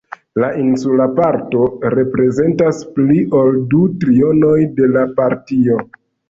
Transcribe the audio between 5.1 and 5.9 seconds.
partio.